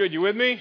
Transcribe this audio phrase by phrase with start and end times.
[0.00, 0.14] Good.
[0.14, 0.58] You with me?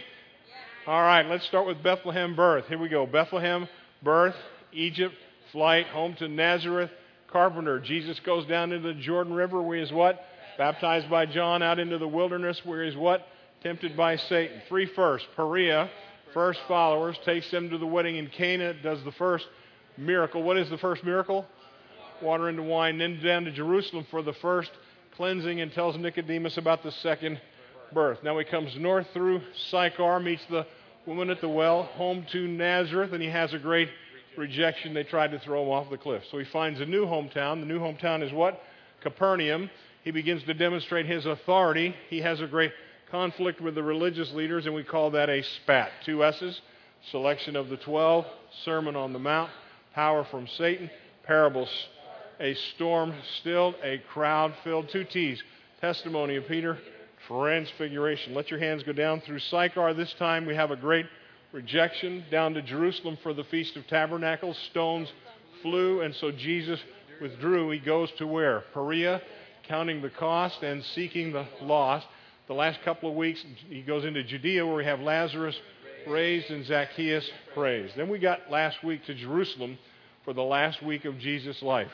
[0.86, 2.66] All right, let's start with Bethlehem birth.
[2.68, 3.06] Here we go.
[3.06, 3.70] Bethlehem
[4.04, 4.36] birth,
[4.74, 5.16] Egypt,
[5.54, 6.92] flight, home to Nazareth,
[7.32, 7.80] carpenter.
[7.80, 10.20] Jesus goes down into the Jordan River where he's what?
[10.58, 13.26] Baptized by John out into the wilderness where he's what?
[13.64, 14.62] Tempted by Satan.
[14.68, 15.26] Three first.
[15.38, 15.90] Perea,
[16.34, 19.48] first followers, takes them to the wedding in Cana, does the first
[19.98, 20.44] miracle.
[20.44, 21.46] What is the first miracle?
[22.22, 22.98] Water into wine.
[22.98, 24.72] Then down to Jerusalem for the first
[25.16, 27.40] cleansing and tells Nicodemus about the second
[27.94, 28.20] birth.
[28.24, 30.66] Now he comes north through Sychar, meets the
[31.06, 33.90] woman at the well, home to Nazareth, and he has a great
[34.38, 34.94] rejection.
[34.94, 36.24] They tried to throw him off the cliff.
[36.32, 37.60] So he finds a new hometown.
[37.60, 38.62] The new hometown is what?
[39.02, 39.70] Capernaum.
[40.04, 41.96] He begins to demonstrate his authority.
[42.10, 42.72] He has a great
[43.12, 45.92] conflict with the religious leaders, and we call that a spat.
[46.06, 46.62] Two S's
[47.12, 48.26] selection of the twelve,
[48.64, 49.50] Sermon on the Mount,
[49.94, 50.90] power from Satan,
[51.24, 51.70] parables,
[52.40, 54.90] a storm stilled, a crowd filled.
[54.90, 55.42] Two T's
[55.82, 56.78] testimony of Peter,
[57.30, 58.34] transfiguration.
[58.34, 59.94] Let your hands go down through Sychar.
[59.94, 61.06] This time we have a great
[61.52, 64.58] rejection down to Jerusalem for the Feast of Tabernacles.
[64.72, 65.12] Stones
[65.62, 66.80] flew, and so Jesus
[67.22, 67.70] withdrew.
[67.70, 68.64] He goes to where?
[68.74, 69.22] Perea,
[69.68, 72.08] counting the cost and seeking the lost.
[72.48, 75.56] The last couple of weeks, he goes into Judea where we have Lazarus
[76.08, 77.96] raised and Zacchaeus praised.
[77.96, 79.78] Then we got last week to Jerusalem
[80.26, 81.92] for the last week of Jesus' life.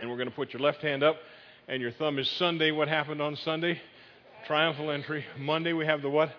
[0.00, 1.16] And we're going to put your left hand up
[1.66, 2.70] and your thumb is Sunday.
[2.70, 3.80] What happened on Sunday?
[4.46, 5.24] Triumphal entry.
[5.36, 6.30] Monday we have the what?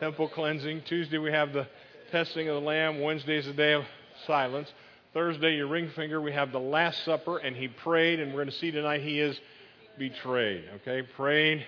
[0.00, 0.82] Temple cleansing.
[0.82, 1.68] Tuesday we have the
[2.10, 3.00] testing of the lamb.
[3.00, 3.84] Wednesday is the day of
[4.26, 4.68] silence.
[5.14, 8.50] Thursday, your ring finger, we have the Last Supper, and he prayed, and we're going
[8.50, 9.38] to see tonight he is
[9.96, 10.64] betrayed.
[10.76, 11.02] Okay?
[11.02, 11.64] Prayed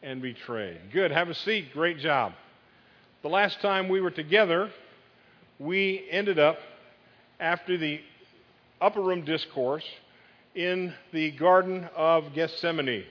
[0.00, 0.78] and betrayed.
[0.92, 1.10] Good.
[1.10, 1.72] Have a seat.
[1.72, 2.34] Great job.
[3.22, 4.70] The last time we were together,
[5.58, 6.58] we ended up,
[7.40, 8.00] after the
[8.80, 9.84] upper room discourse,
[10.54, 13.06] in the Garden of Gethsemane.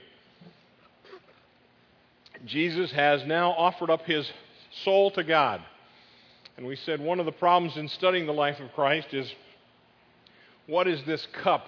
[2.44, 4.30] Jesus has now offered up his
[4.84, 5.62] soul to God.
[6.56, 9.32] And we said one of the problems in studying the life of Christ is
[10.66, 11.66] what is this cup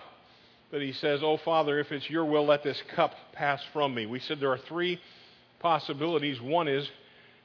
[0.71, 4.07] that he says, Oh, Father, if it's your will, let this cup pass from me?
[4.07, 5.01] We said there are three
[5.61, 6.41] possibilities.
[6.41, 6.89] One is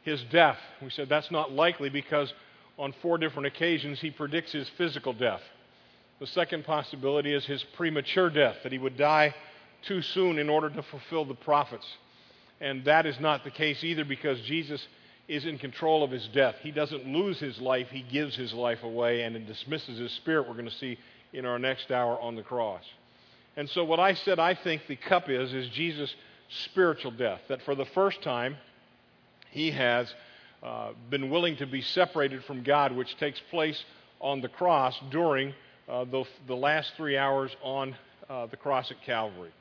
[0.01, 0.57] his death.
[0.81, 2.33] We said that's not likely because
[2.77, 5.41] on four different occasions he predicts his physical death.
[6.19, 9.33] The second possibility is his premature death, that he would die
[9.83, 11.85] too soon in order to fulfill the prophets.
[12.61, 14.85] And that is not the case either because Jesus
[15.27, 16.55] is in control of his death.
[16.61, 20.53] He doesn't lose his life, he gives his life away and dismisses his spirit, we're
[20.53, 20.97] going to see
[21.31, 22.83] in our next hour on the cross.
[23.55, 26.13] And so, what I said I think the cup is, is Jesus'
[26.49, 27.41] spiritual death.
[27.47, 28.57] That for the first time,
[29.51, 30.13] he has
[30.63, 33.83] uh, been willing to be separated from God, which takes place
[34.19, 35.53] on the cross during
[35.87, 37.95] uh, the, the, last three hours on
[38.29, 39.51] uh, the cross at Calvary.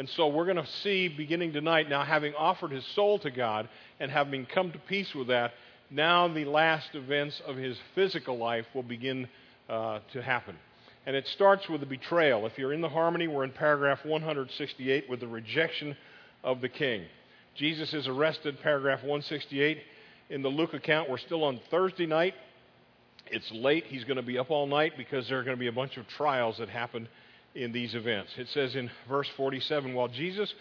[0.00, 3.68] And so we're going to see beginning tonight, now having offered his soul to God
[4.00, 5.52] and having come to peace with that,
[5.90, 9.28] now the last events of his physical life will begin
[9.68, 10.56] uh, to happen.
[11.04, 12.46] And it starts with the betrayal.
[12.46, 15.94] If you're in the harmony, we're in paragraph 168 with the rejection
[16.42, 17.04] of the king.
[17.54, 19.82] Jesus is arrested, paragraph 168.
[20.30, 22.32] In the Luke account, we're still on Thursday night.
[23.26, 23.84] It's late.
[23.84, 25.98] He's going to be up all night because there are going to be a bunch
[25.98, 27.06] of trials that happen
[27.54, 28.32] in these events.
[28.36, 30.54] It says in verse 47 While Jesus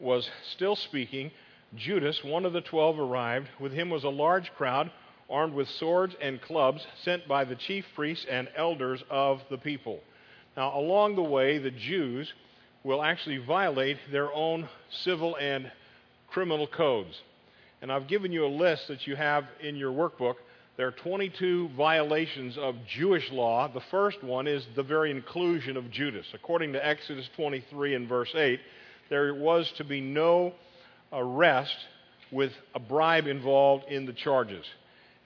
[0.00, 1.30] was still speaking,
[1.74, 3.48] Judas, one of the twelve, arrived.
[3.58, 4.90] With him was a large crowd
[5.30, 10.00] armed with swords and clubs sent by the chief priests and elders of the people.
[10.56, 12.30] Now, along the way, the Jews
[12.84, 15.70] will actually violate their own civil and
[16.28, 17.22] criminal codes.
[17.80, 20.34] And I've given you a list that you have in your workbook
[20.76, 23.68] there are 22 violations of Jewish law.
[23.68, 26.26] The first one is the very inclusion of Judas.
[26.32, 28.58] According to Exodus 23 and verse 8,
[29.10, 30.54] there was to be no
[31.12, 31.76] arrest
[32.30, 34.64] with a bribe involved in the charges.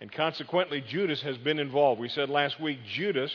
[0.00, 2.00] And consequently, Judas has been involved.
[2.00, 3.30] We said last week Judas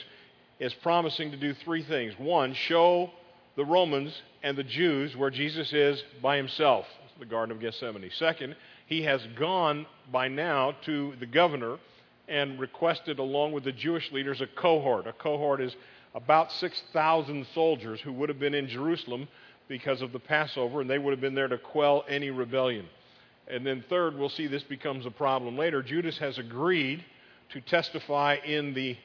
[0.59, 2.13] is promising to do three things.
[2.19, 3.09] One, show
[3.55, 6.85] the Romans and the Jews where Jesus is by himself,
[7.19, 8.11] the Garden of Gethsemane.
[8.19, 11.77] Second, he has gone by now to the governor
[12.31, 15.05] and requested, along with the Jewish leaders, a cohort.
[15.05, 15.75] A cohort is
[16.15, 19.27] about 6,000 soldiers who would have been in Jerusalem
[19.67, 22.85] because of the Passover, and they would have been there to quell any rebellion.
[23.47, 25.83] And then, third, we'll see this becomes a problem later.
[25.83, 27.03] Judas has agreed
[27.49, 28.97] to testify in the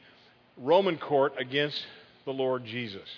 [0.57, 1.85] Roman court against
[2.25, 3.09] the Lord Jesus.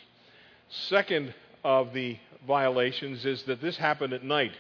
[0.89, 1.35] Second
[1.65, 4.53] of the violations is that this happened at night.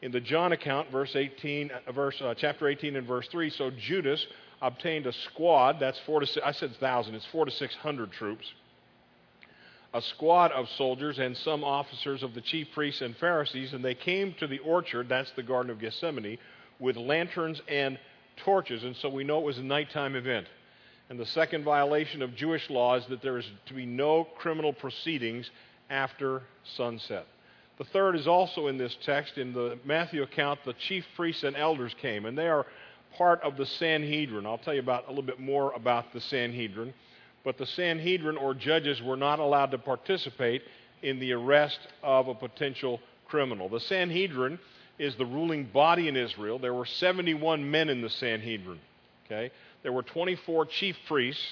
[0.00, 3.70] In the John account, verse 18, uh, verse, uh, chapter 18 and verse 3, so
[3.70, 4.24] Judas
[4.60, 5.78] obtained a squad.
[5.80, 7.14] That's four to six, I said thousand.
[7.14, 8.52] It's four to six hundred troops.
[9.94, 13.94] A squad of soldiers and some officers of the chief priests and Pharisees, and they
[13.94, 15.08] came to the orchard.
[15.08, 16.38] That's the Garden of Gethsemane,
[16.78, 17.98] with lanterns and
[18.44, 20.46] torches, and so we know it was a nighttime event.
[21.08, 24.74] And the second violation of Jewish law is that there is to be no criminal
[24.74, 25.50] proceedings
[25.88, 26.42] after
[26.76, 27.26] sunset.
[27.78, 29.38] The third is also in this text.
[29.38, 32.66] In the Matthew account, the chief priests and elders came, and they are
[33.18, 34.46] part of the Sanhedrin.
[34.46, 36.94] I'll tell you about a little bit more about the Sanhedrin.
[37.44, 40.62] But the Sanhedrin or judges were not allowed to participate
[41.02, 43.68] in the arrest of a potential criminal.
[43.68, 44.58] The Sanhedrin
[44.98, 46.58] is the ruling body in Israel.
[46.58, 48.78] There were 71 men in the Sanhedrin.
[49.26, 49.50] Okay?
[49.82, 51.44] There were 24 chief priests.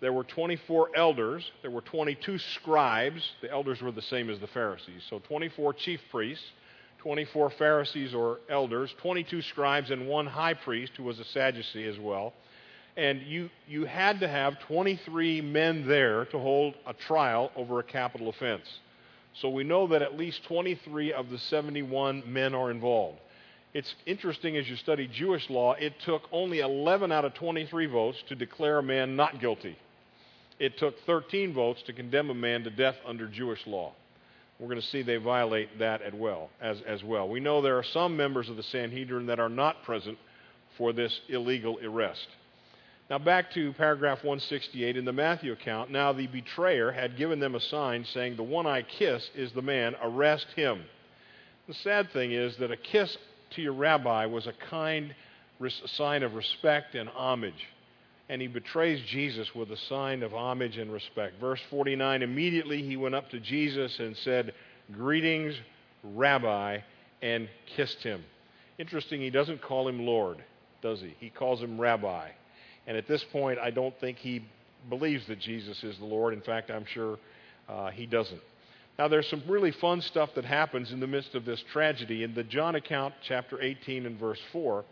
[0.00, 1.50] There were 24 elders.
[1.62, 3.22] There were 22 scribes.
[3.42, 5.02] The elders were the same as the Pharisees.
[5.10, 6.44] So 24 chief priests,
[6.98, 11.98] 24 Pharisees or elders, 22 scribes, and one high priest who was a Sadducee as
[11.98, 12.32] well.
[12.96, 17.84] And you, you had to have 23 men there to hold a trial over a
[17.84, 18.66] capital offense.
[19.40, 23.18] So we know that at least 23 of the 71 men are involved.
[23.72, 28.18] It's interesting as you study Jewish law, it took only 11 out of 23 votes
[28.28, 29.76] to declare a man not guilty.
[30.58, 33.92] It took 13 votes to condemn a man to death under Jewish law.
[34.58, 37.28] We're going to see they violate that as well, as, as well.
[37.28, 40.18] We know there are some members of the Sanhedrin that are not present
[40.76, 42.26] for this illegal arrest.
[43.08, 45.90] Now, back to paragraph 168 in the Matthew account.
[45.90, 49.62] Now, the betrayer had given them a sign saying, The one I kiss is the
[49.62, 50.82] man, arrest him.
[51.68, 53.16] The sad thing is that a kiss
[53.50, 55.14] to your rabbi was a kind
[55.86, 57.66] sign of respect and homage.
[58.28, 61.40] And he betrays Jesus with a sign of homage and respect.
[61.40, 64.54] Verse 49 Immediately he went up to Jesus and said,
[64.92, 65.54] Greetings,
[66.02, 66.78] Rabbi,
[67.22, 68.24] and kissed him.
[68.78, 70.42] Interesting, he doesn't call him Lord,
[70.82, 71.14] does he?
[71.18, 72.28] He calls him Rabbi.
[72.86, 74.44] And at this point, I don't think he
[74.88, 76.32] believes that Jesus is the Lord.
[76.32, 77.18] In fact, I'm sure
[77.68, 78.40] uh, he doesn't.
[78.98, 82.24] Now, there's some really fun stuff that happens in the midst of this tragedy.
[82.24, 84.84] In the John account, chapter 18 and verse 4,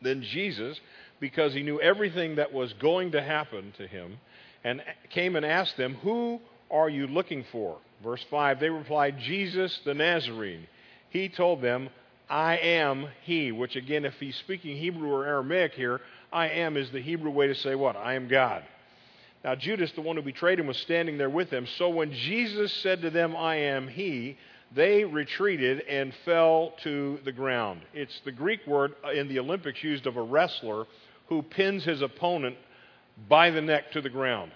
[0.00, 0.80] then Jesus,
[1.22, 4.18] because he knew everything that was going to happen to him,
[4.64, 7.78] and came and asked them, Who are you looking for?
[8.02, 10.66] Verse 5, they replied, Jesus the Nazarene.
[11.10, 11.90] He told them,
[12.28, 16.00] I am he, which again, if he's speaking Hebrew or Aramaic here,
[16.32, 17.94] I am is the Hebrew way to say what?
[17.94, 18.64] I am God.
[19.44, 21.66] Now, Judas, the one who betrayed him, was standing there with them.
[21.78, 24.38] So when Jesus said to them, I am he,
[24.74, 27.82] they retreated and fell to the ground.
[27.92, 30.86] It's the Greek word in the Olympics used of a wrestler
[31.32, 32.56] who pins his opponent
[33.28, 34.52] by the neck to the ground.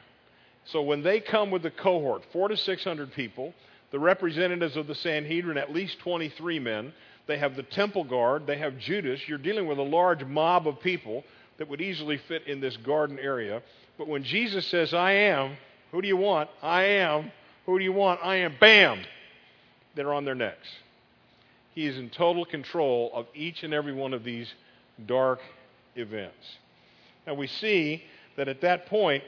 [0.66, 3.54] So when they come with the cohort, four to 600 people,
[3.92, 6.92] the representatives of the Sanhedrin, at least 23 men,
[7.26, 9.20] they have the temple guard, they have Judas.
[9.26, 11.24] You're dealing with a large mob of people
[11.58, 13.62] that would easily fit in this garden area.
[13.96, 15.56] But when Jesus says, I am,
[15.92, 16.50] who do you want?
[16.62, 17.32] I am.
[17.64, 18.20] Who do you want?
[18.22, 18.54] I am.
[18.60, 19.02] Bam!
[19.94, 20.68] They're on their necks.
[21.74, 24.52] He is in total control of each and every one of these
[25.06, 25.40] dark
[25.94, 26.58] events.
[27.26, 28.04] Now we see
[28.36, 29.24] that at that point,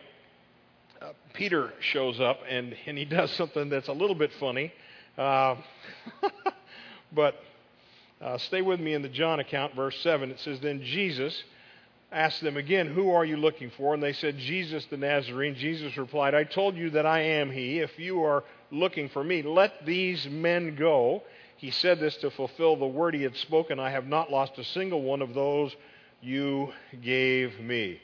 [1.02, 4.72] uh, Peter shows up and, and he does something that's a little bit funny.
[5.16, 5.56] Uh,
[7.12, 7.34] but
[8.20, 10.30] uh, stay with me in the John account, verse 7.
[10.30, 11.42] It says, Then Jesus
[12.12, 13.94] asked them again, Who are you looking for?
[13.94, 15.56] And they said, Jesus the Nazarene.
[15.56, 17.80] Jesus replied, I told you that I am he.
[17.80, 21.22] If you are looking for me, let these men go.
[21.56, 24.64] He said this to fulfill the word he had spoken I have not lost a
[24.64, 25.74] single one of those
[26.20, 26.72] you
[27.02, 28.00] gave me.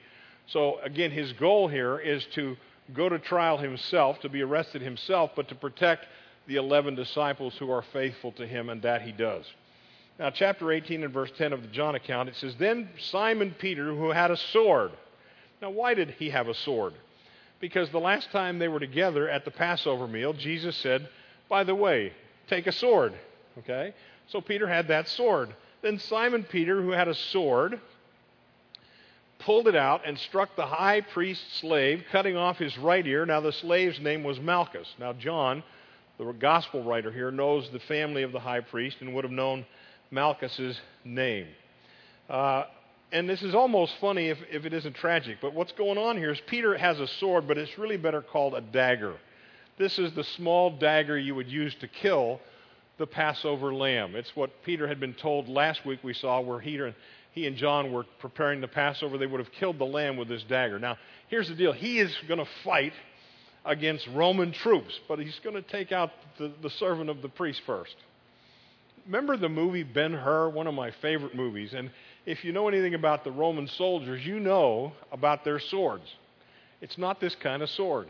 [0.46, 2.56] So, again, his goal here is to
[2.92, 6.06] go to trial himself, to be arrested himself, but to protect
[6.46, 9.46] the 11 disciples who are faithful to him, and that he does.
[10.18, 13.94] Now, chapter 18 and verse 10 of the John account, it says, Then Simon Peter,
[13.94, 14.92] who had a sword.
[15.60, 16.94] Now, why did he have a sword?
[17.58, 21.08] Because the last time they were together at the Passover meal, Jesus said,
[21.48, 22.12] By the way,
[22.48, 23.14] take a sword.
[23.58, 23.94] Okay?
[24.28, 25.54] So Peter had that sword.
[25.82, 27.80] Then Simon Peter, who had a sword,
[29.44, 33.26] pulled it out and struck the high priest's slave, cutting off his right ear.
[33.26, 34.88] Now, the slave's name was Malchus.
[34.98, 35.62] Now, John,
[36.18, 39.66] the gospel writer here, knows the family of the high priest and would have known
[40.10, 41.48] Malchus's name.
[42.28, 42.64] Uh,
[43.12, 46.32] and this is almost funny if, if it isn't tragic, but what's going on here
[46.32, 49.14] is Peter has a sword, but it's really better called a dagger.
[49.76, 52.40] This is the small dagger you would use to kill
[52.96, 54.14] the Passover lamb.
[54.16, 56.94] It's what Peter had been told last week we saw where he and,
[57.34, 59.18] he and John were preparing the Passover.
[59.18, 60.78] They would have killed the lamb with this dagger.
[60.78, 60.96] Now,
[61.28, 62.92] here's the deal he is going to fight
[63.64, 67.62] against Roman troops, but he's going to take out the, the servant of the priest
[67.66, 67.96] first
[69.06, 71.74] remember the movie Ben Hur, one of my favorite movies.
[71.74, 71.90] And
[72.26, 76.04] if you know anything about the Roman soldiers, you know about their swords.
[76.80, 78.08] It's not this kind of sword.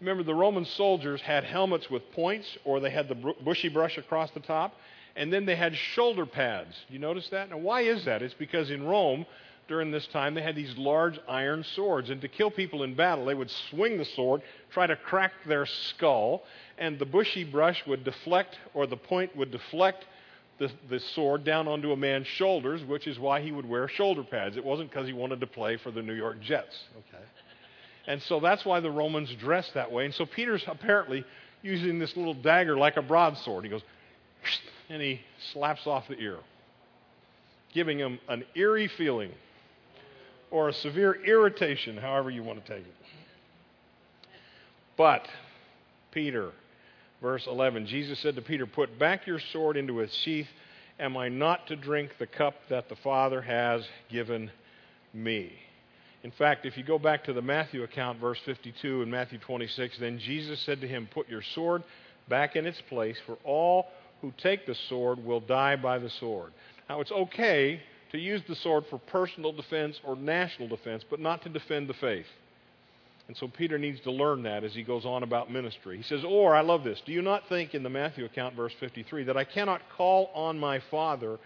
[0.00, 4.30] Remember, the Roman soldiers had helmets with points, or they had the bushy brush across
[4.30, 4.74] the top,
[5.18, 6.76] And then they had shoulder pads.
[6.88, 7.50] You notice that?
[7.50, 8.22] Now, why is that?
[8.22, 9.26] It's because in Rome,
[9.66, 12.08] during this time, they had these large iron swords.
[12.08, 15.66] And to kill people in battle, they would swing the sword, try to crack their
[15.66, 16.44] skull,
[16.78, 20.06] and the bushy brush would deflect, or the point would deflect
[20.60, 24.22] the, the sword down onto a man's shoulders, which is why he would wear shoulder
[24.22, 24.56] pads.
[24.56, 26.84] It wasn't because he wanted to play for the New York Jets.
[26.96, 27.24] Okay.
[28.06, 30.04] And so that's why the Romans dressed that way.
[30.04, 31.24] And so Peter's apparently
[31.62, 33.64] using this little dagger like a broadsword.
[33.64, 33.82] He goes,
[34.88, 35.20] and he
[35.52, 36.38] slaps off the ear,
[37.72, 39.32] giving him an eerie feeling
[40.50, 42.94] or a severe irritation, however you want to take it.
[44.96, 45.28] But
[46.10, 46.52] Peter
[47.20, 47.86] verse 11.
[47.86, 50.48] Jesus said to Peter, Put back your sword into its sheath.
[50.98, 54.50] Am I not to drink the cup that the Father has given
[55.12, 55.52] me?
[56.24, 59.98] In fact, if you go back to the Matthew account, verse 52 and Matthew 26,
[59.98, 61.84] then Jesus said to him, Put your sword
[62.28, 63.86] back in its place, for all
[64.20, 66.52] who take the sword will die by the sword.
[66.88, 67.80] Now, it's okay
[68.12, 71.94] to use the sword for personal defense or national defense, but not to defend the
[71.94, 72.26] faith.
[73.28, 75.98] And so Peter needs to learn that as he goes on about ministry.
[75.98, 78.72] He says, Or, I love this, do you not think in the Matthew account, verse
[78.80, 81.38] 53, that I cannot call on my Father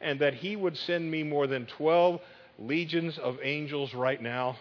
[0.00, 2.20] and that he would send me more than 12
[2.58, 4.56] legions of angels right now?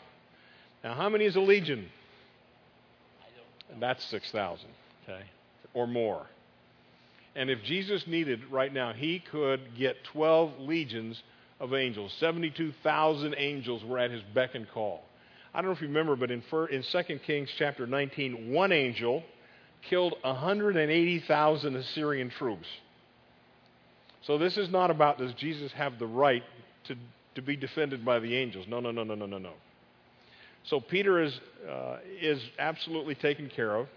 [0.84, 1.90] Now, how many is a legion?
[3.80, 4.68] That's 6,000,
[5.04, 5.24] okay,
[5.74, 6.28] or more.
[7.38, 11.22] And if Jesus needed right now, he could get 12 legions
[11.60, 12.12] of angels.
[12.20, 15.04] 72,000 angels were at his beck and call.
[15.54, 19.24] I don't know if you remember, but in, in 2 Kings chapter 19, one angel
[19.88, 22.68] killed 180,000 Assyrian troops.
[24.24, 26.44] So this is not about does Jesus have the right
[26.86, 26.96] to,
[27.36, 28.66] to be defended by the angels.
[28.68, 29.54] No, no, no, no, no, no, no.
[30.66, 31.40] So Peter is,
[31.70, 33.88] uh, is absolutely taken care of.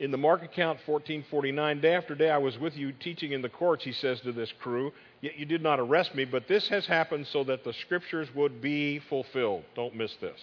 [0.00, 3.48] In the Mark account 1449, day after day I was with you teaching in the
[3.48, 6.86] courts, he says to this crew, Yet you did not arrest me, but this has
[6.86, 9.64] happened so that the scriptures would be fulfilled.
[9.74, 10.38] Don't miss this.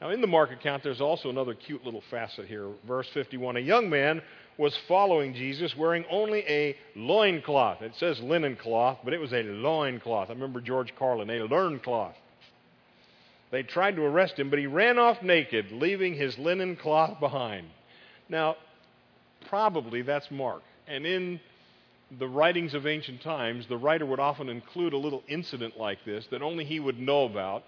[0.00, 2.68] Now, in the Mark account, there's also another cute little facet here.
[2.88, 4.22] Verse 51 A young man
[4.56, 7.82] was following Jesus wearing only a loincloth.
[7.82, 10.30] It says linen cloth, but it was a loincloth.
[10.30, 12.16] I remember George Carlin, a learn cloth.
[13.50, 17.66] They tried to arrest him, but he ran off naked, leaving his linen cloth behind.
[18.32, 18.56] Now,
[19.50, 20.62] probably that's Mark.
[20.88, 21.38] And in
[22.18, 26.26] the writings of ancient times, the writer would often include a little incident like this
[26.30, 27.62] that only he would know about.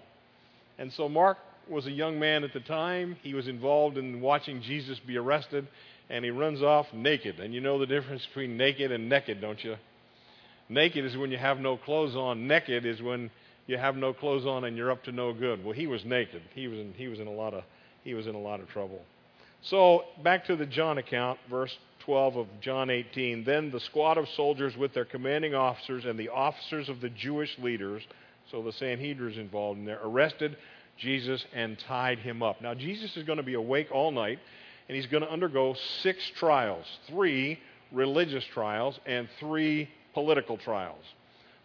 [0.79, 1.37] And so Mark
[1.69, 3.15] was a young man at the time.
[3.21, 5.67] He was involved in watching Jesus be arrested,
[6.09, 7.39] and he runs off naked.
[7.39, 9.75] And you know the difference between naked and naked, don't you?
[10.67, 12.47] Naked is when you have no clothes on.
[12.47, 13.29] Naked is when
[13.67, 15.63] you have no clothes on and you're up to no good.
[15.63, 16.41] Well, he was naked.
[16.55, 17.63] He was in, he was in a lot of
[18.03, 19.01] he was in a lot of trouble.
[19.61, 23.43] So back to the John account, verse 12 of John 18.
[23.43, 27.57] Then the squad of soldiers with their commanding officers and the officers of the Jewish
[27.59, 28.03] leaders,
[28.51, 30.55] so the Sanhedrin's involved in there, arrested
[30.97, 32.61] Jesus and tied him up.
[32.61, 34.39] Now, Jesus is going to be awake all night,
[34.87, 37.59] and he's going to undergo six trials three
[37.91, 41.03] religious trials and three political trials.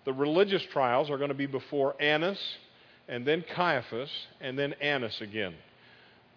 [0.04, 2.40] The religious trials are going to be before Annas,
[3.08, 5.54] and then Caiaphas, and then Annas again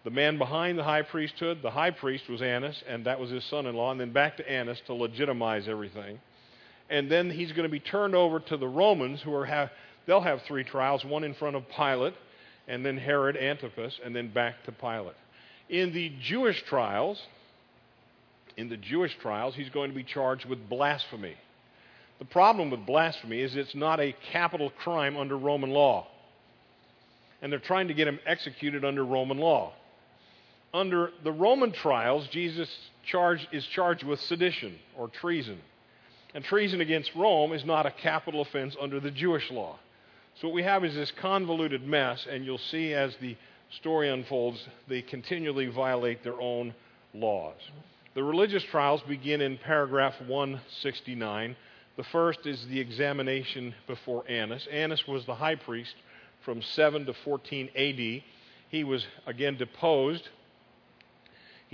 [0.04, 3.42] the man behind the high priesthood, the high priest was Annas, and that was his
[3.44, 6.20] son in law, and then back to Annas to legitimize everything.
[6.90, 9.70] And then he's going to be turned over to the Romans, who are have,
[10.06, 12.12] they'll have three trials one in front of Pilate,
[12.68, 15.16] and then Herod Antipas, and then back to Pilate.
[15.70, 17.18] In the Jewish trials,
[18.58, 21.34] in the Jewish trials, he's going to be charged with blasphemy.
[22.18, 26.08] The problem with blasphemy is it's not a capital crime under Roman law.
[27.40, 29.72] And they're trying to get him executed under Roman law
[30.74, 32.68] under the Roman trials, Jesus
[33.06, 35.60] charged, is charged with sedition or treason.
[36.34, 39.78] And treason against Rome is not a capital offense under the Jewish law.
[40.40, 43.36] So what we have is this convoluted mess, and you'll see as the
[43.70, 46.74] story unfolds, they continually violate their own
[47.14, 47.54] laws.
[48.14, 51.54] The religious trials begin in paragraph 169.
[51.96, 54.66] The first is the examination before Annas.
[54.72, 55.94] Annas was the high priest
[56.44, 58.22] from 7 to 14 AD.
[58.70, 60.28] He was again deposed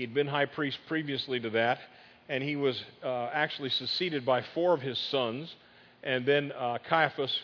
[0.01, 1.79] He'd been high priest previously to that,
[2.31, 5.55] and he was uh, actually succeeded by four of his sons,
[6.03, 7.39] and then uh, Caiaphas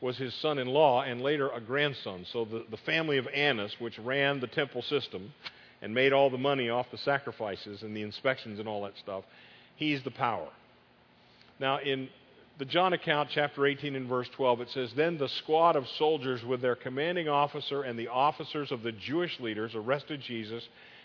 [0.00, 2.26] was his son in law and later a grandson.
[2.32, 5.32] So the, the family of Annas, which ran the temple system
[5.82, 9.22] and made all the money off the sacrifices and the inspections and all that stuff,
[9.76, 10.48] he's the power.
[11.60, 12.08] Now, in
[12.58, 16.44] the John account, chapter 18 and verse 12, it says, Then the squad of soldiers
[16.44, 20.64] with their commanding officer and the officers of the Jewish leaders arrested Jesus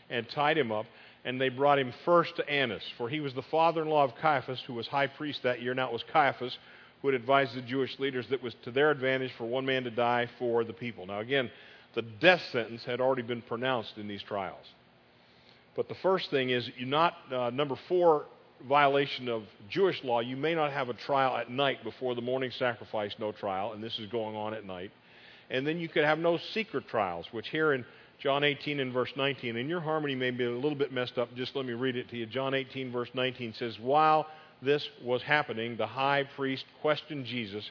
[0.09, 0.85] and tied him up.
[1.25, 4.15] and they brought him first to Annas, for he was the father in law of
[4.21, 5.73] Caiaphas, who was high priest that year.
[5.73, 6.55] Now it was Caiaphas
[7.01, 9.83] who had advised the Jewish leaders that it was to their advantage for one man
[9.83, 11.05] to die for the people.
[11.05, 11.49] Now, again,
[11.95, 14.65] the death sentence had already been pronounced in these trials.
[15.75, 18.25] But the first thing is, you not uh, number four
[18.67, 20.19] violation of Jewish law.
[20.21, 23.83] You may not have a trial at night before the morning sacrifice, no trial, and
[23.83, 24.91] this is going on at night.
[25.49, 27.85] And then you could have no secret trials, which here in
[28.19, 31.35] John 18 and verse 19, and your harmony may be a little bit messed up.
[31.35, 32.25] Just let me read it to you.
[32.25, 34.25] John 18, verse 19 says, While
[34.61, 37.69] this was happening, the high priest questioned Jesus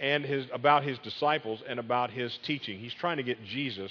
[0.00, 2.78] and his, about his disciples and about his teaching.
[2.78, 3.90] He's trying to get Jesus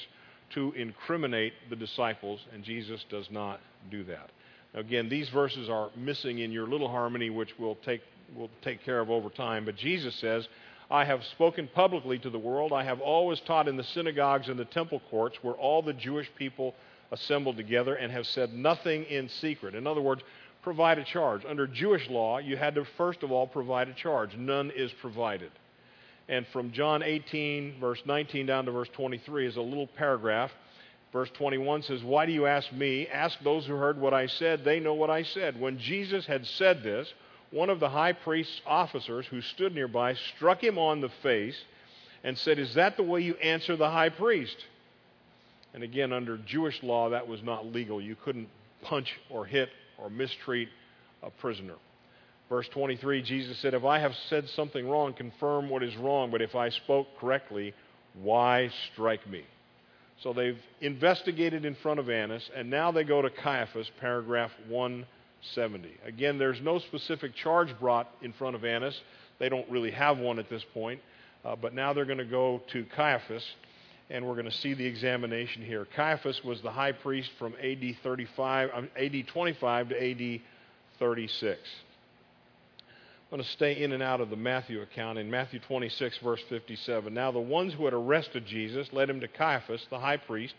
[0.55, 3.59] to incriminate the disciples, and Jesus does not
[3.89, 4.29] do that.
[4.73, 8.01] Now, again, these verses are missing in your little harmony, which we'll take,
[8.35, 9.65] we'll take care of over time.
[9.65, 10.47] But Jesus says,
[10.91, 12.73] I have spoken publicly to the world.
[12.73, 16.29] I have always taught in the synagogues and the temple courts where all the Jewish
[16.35, 16.75] people
[17.11, 19.75] assembled together and have said nothing in secret.
[19.75, 20.21] In other words,
[20.61, 21.43] provide a charge.
[21.45, 24.35] Under Jewish law, you had to first of all provide a charge.
[24.35, 25.51] None is provided.
[26.29, 30.51] And from John 18, verse 19 down to verse 23 is a little paragraph.
[31.11, 33.07] Verse 21 says, Why do you ask me?
[33.07, 34.63] Ask those who heard what I said.
[34.63, 35.59] They know what I said.
[35.59, 37.13] When Jesus had said this,
[37.53, 41.55] one of the high priest's officers who stood nearby struck him on the face
[42.23, 44.57] and said, Is that the way you answer the high priest?
[45.73, 48.01] And again, under Jewish law, that was not legal.
[48.01, 48.49] You couldn't
[48.81, 49.69] punch or hit
[49.99, 50.69] or mistreat
[51.21, 51.75] a prisoner.
[52.49, 56.41] Verse 23, Jesus said, If I have said something wrong, confirm what is wrong, but
[56.41, 57.73] if I spoke correctly,
[58.15, 59.43] why strike me?
[60.21, 64.51] So they've investigated in front of Annas, and now they go to Caiaphas, paragraph
[65.43, 65.99] 170.
[66.07, 68.99] Again, there's no specific charge brought in front of Annas.
[69.39, 71.01] They don't really have one at this point,
[71.43, 73.43] uh, but now they're going to go to Caiaphas,
[74.09, 75.85] and we're going to see the examination here.
[75.95, 80.41] Caiaphas was the high priest from AD 35, um, AD 25 to AD
[80.99, 81.59] 36.
[83.31, 86.41] I'm going to stay in and out of the Matthew account in Matthew 26, verse
[86.49, 87.13] 57.
[87.13, 90.53] Now, the ones who had arrested Jesus led him to Caiaphas, the high priest,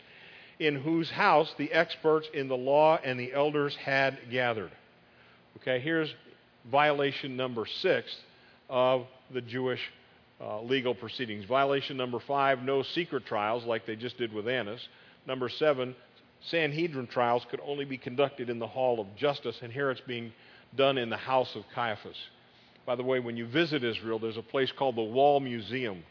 [0.59, 4.71] in whose house the experts in the law and the elders had gathered.
[5.59, 6.13] Okay, here's
[6.71, 8.15] violation number six
[8.69, 9.81] of the Jewish
[10.41, 11.45] uh, legal proceedings.
[11.45, 14.81] Violation number five no secret trials like they just did with Annas.
[15.27, 15.95] Number seven,
[16.51, 20.33] Sanhedrin trials could only be conducted in the hall of justice, and here it's being
[20.77, 22.17] done in the house of Caiaphas.
[22.85, 26.03] By the way, when you visit Israel, there's a place called the Wohl Museum,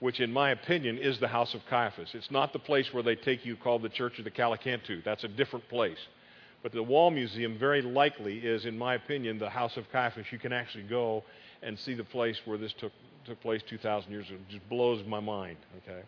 [0.00, 2.10] which, in my opinion, is the house of Caiaphas.
[2.14, 5.04] It's not the place where they take you called the Church of the Gallicantu.
[5.04, 5.98] That's a different place.
[6.62, 10.26] But the Wohl Museum very likely is, in my opinion, the house of Caiaphas.
[10.30, 11.22] You can actually go
[11.62, 12.92] and see the place where this took,
[13.24, 14.36] took place 2,000 years ago.
[14.36, 16.02] It just blows my mind, okay?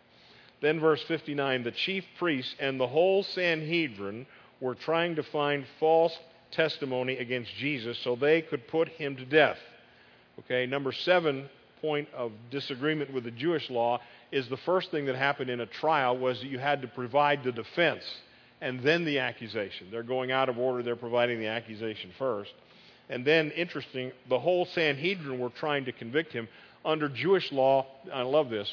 [0.61, 4.25] Then, verse 59 the chief priests and the whole Sanhedrin
[4.59, 6.17] were trying to find false
[6.51, 9.57] testimony against Jesus so they could put him to death.
[10.39, 11.49] Okay, number seven
[11.81, 13.99] point of disagreement with the Jewish law
[14.31, 17.43] is the first thing that happened in a trial was that you had to provide
[17.43, 18.03] the defense
[18.61, 19.87] and then the accusation.
[19.91, 22.51] They're going out of order, they're providing the accusation first.
[23.09, 26.47] And then, interesting, the whole Sanhedrin were trying to convict him.
[26.83, 28.71] Under Jewish law, I love this,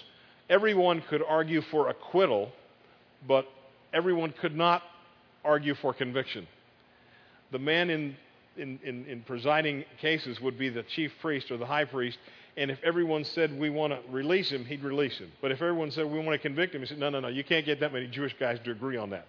[0.49, 2.53] everyone could argue for acquittal,
[3.27, 3.47] but
[3.93, 4.83] everyone could not
[5.45, 6.47] argue for conviction.
[7.53, 8.17] The man in
[8.57, 12.19] in, in, in presiding cases would be the chief priest or the high priest.
[12.57, 15.33] And if everyone said we want to release him, he'd release him.
[15.43, 17.43] But if everyone said we want to convict him, he said, no, no, no, you
[17.43, 19.27] can't get that many Jewish guys to agree on that.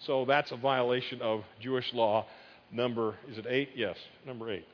[0.00, 2.26] So that's a violation of Jewish law.
[2.72, 3.70] Number, is it eight?
[3.74, 4.66] Yes, number eight.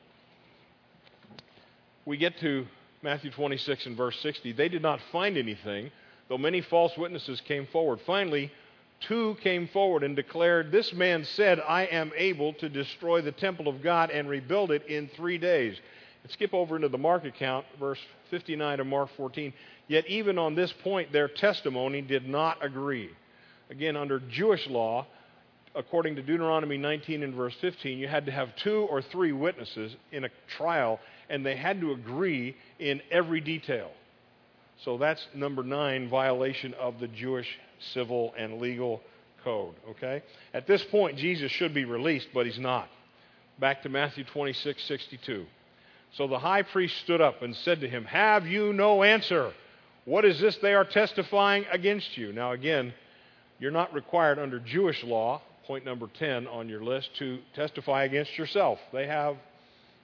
[2.05, 2.65] We get to
[3.01, 4.53] Matthew 26 and verse 60.
[4.53, 5.91] They did not find anything,
[6.27, 7.99] though many false witnesses came forward.
[8.05, 8.51] Finally,
[9.01, 13.67] two came forward and declared, This man said, I am able to destroy the temple
[13.67, 15.77] of God and rebuild it in three days.
[16.25, 17.99] And skip over into the Mark account, verse
[18.31, 19.53] 59 of Mark 14.
[19.87, 23.11] Yet even on this point, their testimony did not agree.
[23.69, 25.05] Again, under Jewish law,
[25.75, 29.95] according to Deuteronomy 19 and verse 15, you had to have two or three witnesses
[30.11, 33.91] in a trial, and they had to agree in every detail.
[34.83, 37.59] So that's number nine, violation of the Jewish
[37.93, 39.03] civil and legal
[39.43, 39.75] code.
[39.91, 40.23] Okay?
[40.55, 42.89] At this point, Jesus should be released, but he's not.
[43.59, 45.45] Back to Matthew 26, 62.
[46.17, 49.51] So the high priest stood up and said to him, Have you no answer?
[50.05, 52.31] What is this they are testifying against you?
[52.31, 52.93] Now, again,
[53.59, 58.37] you're not required under Jewish law, point number 10 on your list, to testify against
[58.37, 58.79] yourself.
[58.93, 59.35] They have,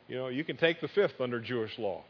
[0.10, 2.04] you know, you can take the fifth under Jewish law.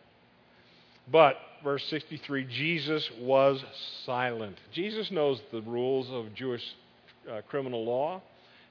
[1.12, 3.64] But, verse 63, Jesus was
[4.06, 4.58] silent.
[4.72, 6.64] Jesus knows the rules of Jewish
[7.30, 8.22] uh, criminal law,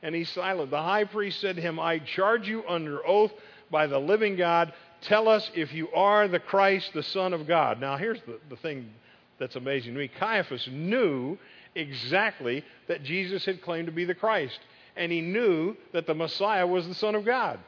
[0.02, 0.70] and he's silent.
[0.70, 3.32] The high priest said to him, I charge you under oath
[3.70, 7.80] by the living God, tell us if you are the Christ, the Son of God.
[7.80, 8.90] Now, here's the, the thing
[9.38, 11.38] that's amazing to me Caiaphas knew
[11.74, 14.58] exactly that Jesus had claimed to be the Christ,
[14.96, 17.58] and he knew that the Messiah was the Son of God.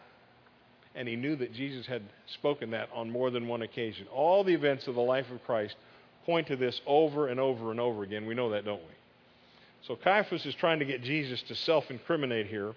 [0.94, 4.06] And he knew that Jesus had spoken that on more than one occasion.
[4.12, 5.74] All the events of the life of Christ
[6.26, 8.26] point to this over and over and over again.
[8.26, 8.94] We know that, don't we?
[9.86, 12.74] So Caiaphas is trying to get Jesus to self incriminate here.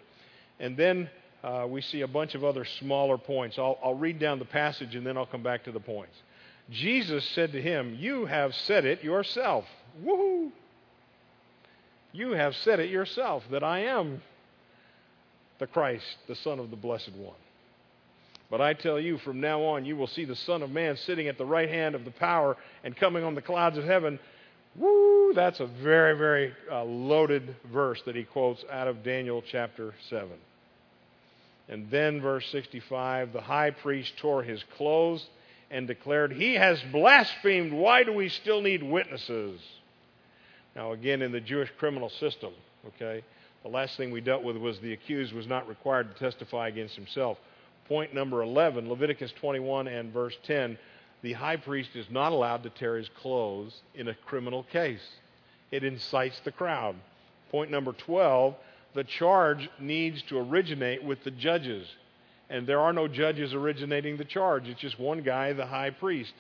[0.60, 1.10] And then
[1.44, 3.58] uh, we see a bunch of other smaller points.
[3.60, 6.16] I'll, I'll read down the passage and then I'll come back to the points.
[6.72, 9.66] Jesus said to him, You have said it yourself.
[10.04, 10.52] Woohoo!
[12.12, 14.22] You have said it yourself that I am
[15.60, 17.36] the Christ, the Son of the Blessed One.
[18.50, 21.28] But I tell you, from now on, you will see the Son of Man sitting
[21.28, 24.20] at the right hand of the power and coming on the clouds of heaven.
[24.76, 25.34] Woo!
[25.34, 30.30] That's a very, very uh, loaded verse that he quotes out of Daniel chapter 7.
[31.68, 35.26] And then, verse 65 the high priest tore his clothes
[35.72, 37.74] and declared, He has blasphemed.
[37.74, 39.60] Why do we still need witnesses?
[40.76, 42.54] Now, again, in the Jewish criminal system,
[42.88, 43.24] okay,
[43.64, 46.96] the last thing we dealt with was the accused was not required to testify against
[46.96, 47.38] himself.
[47.88, 50.78] Point number 11, Leviticus 21 and verse 10
[51.26, 55.02] the high priest is not allowed to tear his clothes in a criminal case.
[55.72, 56.96] It incites the crowd.
[57.50, 58.54] Point number 12
[58.96, 61.88] the charge needs to originate with the judges.
[62.50, 66.34] And there are no judges originating the charge, it's just one guy, the high priest.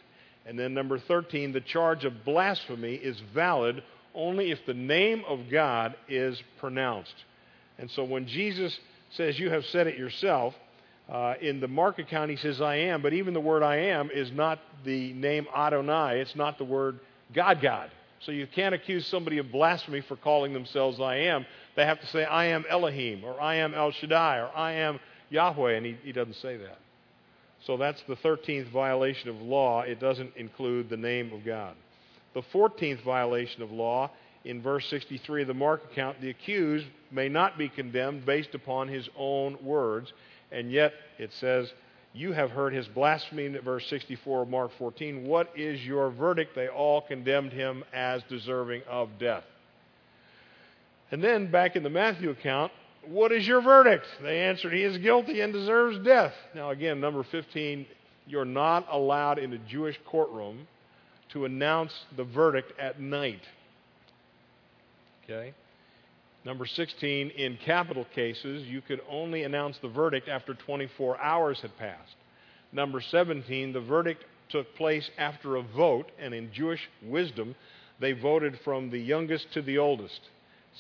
[0.48, 5.50] And then number 13, the charge of blasphemy is valid only if the name of
[5.52, 7.16] God is pronounced.
[7.78, 8.78] And so when Jesus
[9.12, 10.54] says, You have said it yourself,
[11.12, 14.10] uh, in the Mark account, he says, I am, but even the word I am
[14.12, 16.20] is not the name Adonai.
[16.20, 17.00] It's not the word
[17.34, 17.92] God, God.
[18.22, 21.46] So you can't accuse somebody of blasphemy for calling themselves I am.
[21.76, 25.00] They have to say, I am Elohim, or I am El Shaddai, or I am
[25.30, 26.78] Yahweh, and he, he doesn't say that.
[27.66, 29.82] So that's the 13th violation of law.
[29.82, 31.76] It doesn't include the name of God.
[32.34, 34.12] The 14th violation of law,
[34.44, 38.88] in verse 63 of the Mark account, the accused may not be condemned based upon
[38.88, 40.14] his own words.
[40.52, 41.72] And yet it says,
[42.14, 45.26] You have heard his blasphemy, in verse 64 of Mark 14.
[45.26, 46.56] What is your verdict?
[46.56, 49.44] They all condemned him as deserving of death.
[51.12, 52.72] And then back in the Matthew account,
[53.08, 54.06] what is your verdict?
[54.22, 56.34] They answered, He is guilty and deserves death.
[56.56, 57.86] Now, again, number 15,
[58.26, 60.68] you're not allowed in a Jewish courtroom
[61.34, 63.42] to announce the verdict at night.
[65.24, 65.54] Okay?
[66.44, 71.76] Number 16, in capital cases, you could only announce the verdict after 24 hours had
[71.78, 72.16] passed.
[72.72, 77.56] Number 17, the verdict took place after a vote, and in Jewish wisdom,
[78.00, 80.20] they voted from the youngest to the oldest.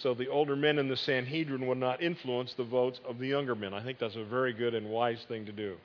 [0.01, 3.55] So the older men in the Sanhedrin would not influence the votes of the younger
[3.55, 3.73] men.
[3.73, 5.77] I think that's a very good and wise thing to do.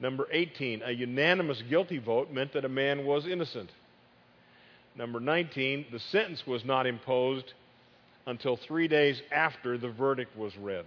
[0.00, 3.70] Number 18, a unanimous guilty vote meant that a man was innocent.
[4.96, 7.52] Number 19, the sentence was not imposed
[8.26, 10.84] until three days after the verdict was read.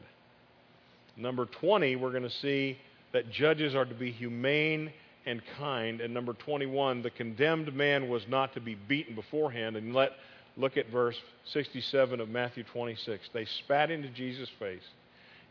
[1.17, 2.77] Number 20, we're going to see
[3.13, 4.91] that judges are to be humane
[5.25, 6.01] and kind.
[6.01, 9.75] And number 21, the condemned man was not to be beaten beforehand.
[9.75, 10.11] And let
[10.57, 13.29] look at verse 67 of Matthew 26.
[13.33, 14.83] They spat into Jesus' face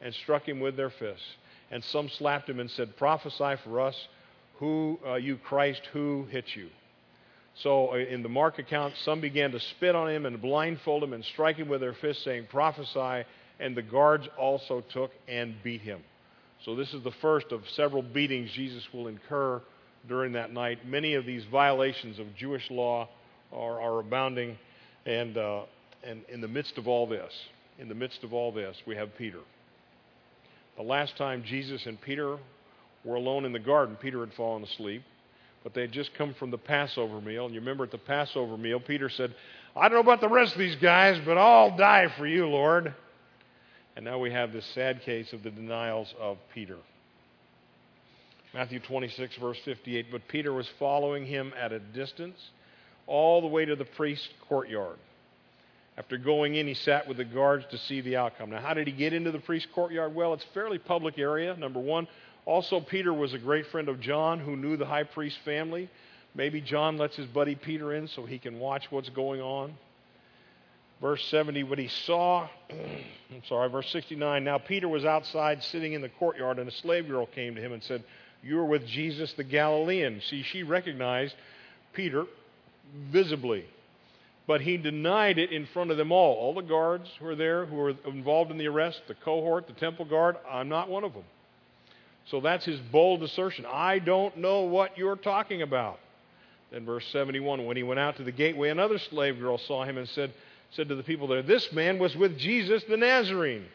[0.00, 1.26] and struck him with their fists.
[1.70, 4.08] And some slapped him and said, Prophesy for us,
[4.58, 6.68] who uh, you Christ, who hit you?
[7.54, 11.12] So uh, in the Mark account, some began to spit on him and blindfold him
[11.12, 13.26] and strike him with their fists, saying, Prophesy.
[13.58, 16.00] And the guards also took and beat him.
[16.64, 19.60] So this is the first of several beatings Jesus will incur
[20.08, 20.86] during that night.
[20.86, 23.08] Many of these violations of Jewish law
[23.52, 24.56] are, are abounding.
[25.06, 25.62] And, uh,
[26.04, 27.32] and in the midst of all this,
[27.78, 29.40] in the midst of all this, we have Peter.
[30.76, 32.38] The last time Jesus and Peter
[33.04, 35.02] were alone in the garden, Peter had fallen asleep
[35.62, 37.44] but they had just come from the Passover meal.
[37.44, 39.34] And you remember at the Passover meal, Peter said,
[39.76, 42.94] I don't know about the rest of these guys, but I'll die for you, Lord.
[43.96, 46.76] And now we have this sad case of the denials of Peter.
[48.54, 50.06] Matthew 26, verse 58.
[50.10, 52.38] But Peter was following him at a distance
[53.11, 54.96] all the way to the priest's courtyard.
[55.99, 58.51] After going in, he sat with the guards to see the outcome.
[58.51, 60.14] Now, how did he get into the priest's courtyard?
[60.14, 62.07] Well, it's fairly public area, number one.
[62.46, 65.90] Also, Peter was a great friend of John who knew the high priest family.
[66.35, 69.75] Maybe John lets his buddy Peter in so he can watch what's going on.
[71.01, 76.01] Verse 70, what he saw, I'm sorry, verse 69, now Peter was outside sitting in
[76.01, 78.05] the courtyard, and a slave girl came to him and said,
[78.42, 80.20] You are with Jesus the Galilean.
[80.20, 81.35] See, she recognized
[81.92, 82.25] Peter
[83.11, 83.64] visibly.
[84.46, 86.35] But he denied it in front of them all.
[86.35, 89.72] All the guards who were there, who were involved in the arrest, the cohort, the
[89.74, 91.24] temple guard, I'm not one of them.
[92.26, 93.64] So that's his bold assertion.
[93.66, 95.98] I don't know what you're talking about.
[96.70, 99.98] Then verse 71, when he went out to the gateway, another slave girl saw him
[99.98, 100.33] and said,
[100.72, 103.66] said to the people there, This man was with Jesus the Nazarene.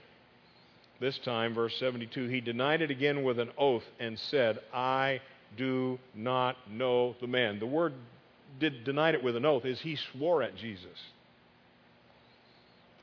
[1.00, 5.20] This time, verse 72, he denied it again with an oath and said, I
[5.58, 7.60] do not know the man.
[7.60, 7.94] The word
[8.60, 11.00] did denied it with an oath is he swore at Jesus.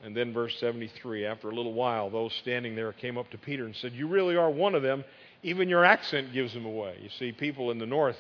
[0.03, 3.65] And then verse 73, after a little while, those standing there came up to Peter
[3.65, 5.05] and said, You really are one of them.
[5.45, 6.99] Even your accent gives them away.
[7.01, 8.17] You see, people in the north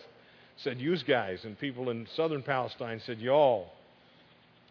[0.58, 3.70] said, Use guys, and people in southern Palestine said, Y'all.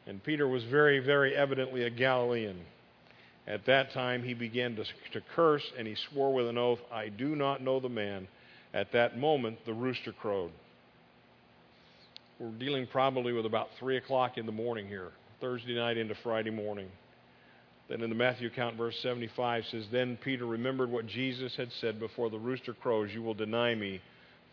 [0.08, 2.60] And Peter was very, very evidently a Galilean.
[3.46, 7.10] At that time, he began to, to curse, and he swore with an oath, I
[7.10, 8.28] do not know the man.
[8.74, 10.52] At that moment, the rooster crowed.
[12.42, 16.50] We're dealing probably with about 3 o'clock in the morning here, Thursday night into Friday
[16.50, 16.90] morning.
[17.88, 22.00] Then in the Matthew account, verse 75 says, Then Peter remembered what Jesus had said
[22.00, 24.02] before the rooster crows, You will deny me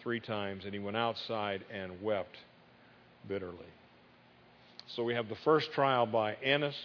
[0.02, 0.66] three times.
[0.66, 2.36] And he went outside and wept
[3.26, 3.56] bitterly.
[4.94, 6.76] So we have the first trial by Annas,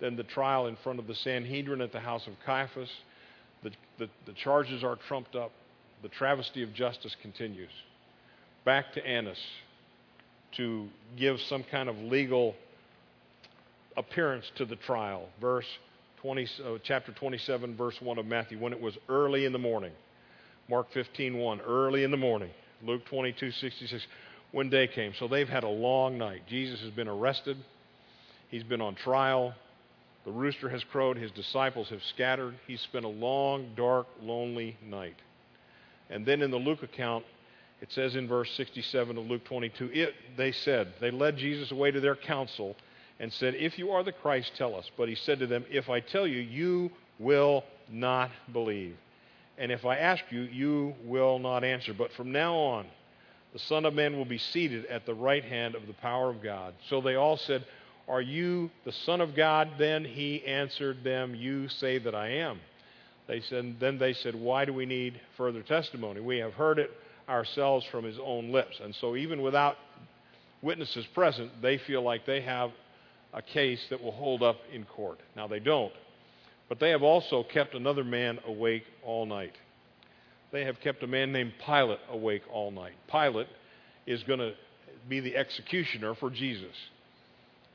[0.00, 2.90] then the trial in front of the Sanhedrin at the house of Caiaphas.
[3.62, 5.52] The, the, the charges are trumped up.
[6.02, 7.70] The travesty of justice continues.
[8.64, 9.38] Back to Annas
[10.56, 12.54] to give some kind of legal
[13.96, 15.28] appearance to the trial.
[15.40, 15.66] Verse
[16.22, 19.92] 20, uh, chapter 27, verse 1 of Matthew, when it was early in the morning.
[20.68, 22.50] Mark 15, 1, early in the morning.
[22.82, 24.06] Luke 22, 66,
[24.52, 25.12] when day came.
[25.18, 26.42] So they've had a long night.
[26.48, 27.56] Jesus has been arrested.
[28.50, 29.54] He's been on trial.
[30.24, 31.16] The rooster has crowed.
[31.16, 32.54] His disciples have scattered.
[32.66, 35.16] He's spent a long, dark, lonely night.
[36.10, 37.24] And then in the Luke account,
[37.80, 41.90] it says in verse 67 of Luke 22, it, they said, they led Jesus away
[41.90, 42.76] to their council
[43.20, 44.90] and said, If you are the Christ, tell us.
[44.96, 48.96] But he said to them, If I tell you, you will not believe.
[49.56, 51.92] And if I ask you, you will not answer.
[51.92, 52.86] But from now on,
[53.52, 56.42] the Son of Man will be seated at the right hand of the power of
[56.42, 56.74] God.
[56.88, 57.64] So they all said,
[58.08, 59.70] Are you the Son of God?
[59.78, 62.60] Then he answered them, You say that I am.
[63.26, 66.20] They said, then they said, Why do we need further testimony?
[66.20, 66.90] We have heard it
[67.28, 68.80] ourselves from his own lips.
[68.82, 69.76] And so, even without
[70.62, 72.70] witnesses present, they feel like they have
[73.32, 75.18] a case that will hold up in court.
[75.36, 75.92] Now, they don't.
[76.68, 79.52] But they have also kept another man awake all night.
[80.52, 82.94] They have kept a man named Pilate awake all night.
[83.10, 83.48] Pilate
[84.06, 84.54] is going to
[85.08, 86.74] be the executioner for Jesus.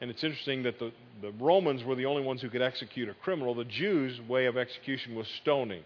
[0.02, 3.14] And it's interesting that the, the Romans were the only ones who could execute a
[3.14, 3.56] criminal.
[3.56, 5.84] The Jews' way of execution was stoning.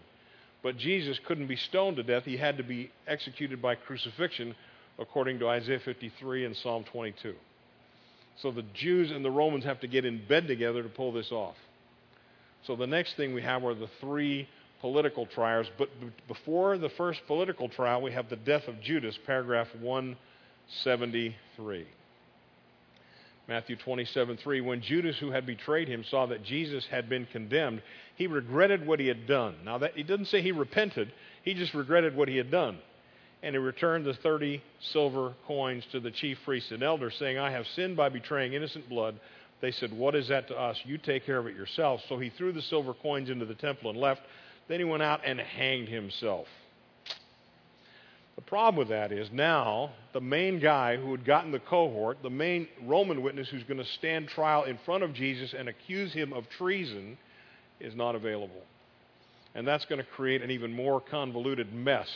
[0.62, 2.24] But Jesus couldn't be stoned to death.
[2.24, 4.54] He had to be executed by crucifixion,
[4.98, 7.34] according to Isaiah 53 and Psalm 22.
[8.42, 11.32] So the Jews and the Romans have to get in bed together to pull this
[11.32, 11.56] off.
[12.66, 14.48] So the next thing we have are the three
[14.80, 15.66] political trials.
[15.76, 15.90] But
[16.26, 21.86] before the first political trial, we have the death of Judas, paragraph 173.
[23.48, 24.60] Matthew 27 3.
[24.60, 27.82] When Judas, who had betrayed him, saw that Jesus had been condemned,
[28.16, 29.56] he regretted what he had done.
[29.64, 31.10] Now, that, he doesn't say he repented,
[31.42, 32.78] he just regretted what he had done.
[33.42, 37.52] And he returned the 30 silver coins to the chief priests and elders, saying, I
[37.52, 39.18] have sinned by betraying innocent blood.
[39.60, 40.76] They said, What is that to us?
[40.84, 42.02] You take care of it yourself.
[42.08, 44.20] So he threw the silver coins into the temple and left.
[44.68, 46.46] Then he went out and hanged himself.
[48.38, 52.30] The problem with that is now the main guy who had gotten the cohort, the
[52.30, 56.32] main Roman witness who's going to stand trial in front of Jesus and accuse him
[56.32, 57.18] of treason,
[57.80, 58.62] is not available.
[59.56, 62.08] And that's going to create an even more convoluted mess.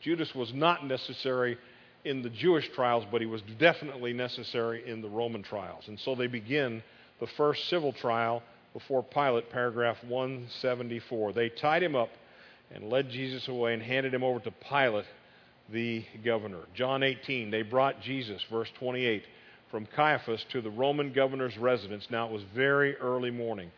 [0.00, 1.58] Judas was not necessary
[2.04, 5.88] in the Jewish trials, but he was definitely necessary in the Roman trials.
[5.88, 6.84] And so they begin
[7.18, 11.32] the first civil trial before Pilate, paragraph 174.
[11.32, 12.10] They tied him up
[12.72, 15.06] and led Jesus away and handed him over to Pilate
[15.70, 16.60] the governor.
[16.74, 19.24] John 18, they brought Jesus, verse 28,
[19.70, 22.06] from Caiaphas to the Roman governor's residence.
[22.10, 23.70] Now it was very early morning.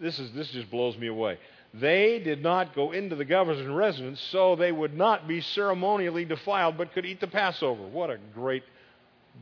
[0.00, 1.38] This, is, this just blows me away.
[1.74, 6.78] They did not go into the governor's residence so they would not be ceremonially defiled
[6.78, 7.86] but could eat the Passover.
[7.86, 8.64] What a great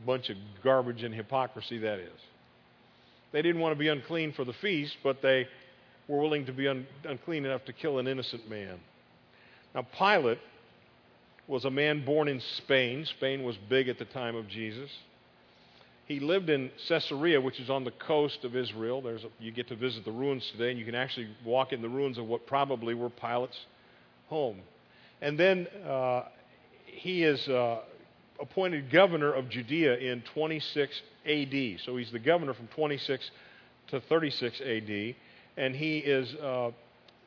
[0.05, 2.19] bunch of garbage and hypocrisy that is.
[3.31, 5.47] They didn't want to be unclean for the feast, but they
[6.07, 8.79] were willing to be un- unclean enough to kill an innocent man.
[9.75, 10.39] Now, Pilate
[11.47, 13.05] was a man born in Spain.
[13.05, 14.89] Spain was big at the time of Jesus.
[16.05, 19.01] He lived in Caesarea, which is on the coast of Israel.
[19.01, 21.81] There's a, you get to visit the ruins today, and you can actually walk in
[21.81, 23.59] the ruins of what probably were Pilate's
[24.27, 24.59] home.
[25.21, 26.23] And then uh,
[26.85, 27.79] he is uh,
[28.39, 31.79] appointed governor of Judea in 26 AD.
[31.85, 33.29] So he's the governor from 26
[33.89, 35.15] to 36 AD.
[35.57, 36.71] And he is uh,